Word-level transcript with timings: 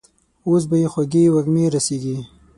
اوس 0.47 0.63
به 0.69 0.75
يې 0.81 0.87
خوږې 0.93 1.23
وږمې 1.33 1.65
رسېږي. 1.73 2.17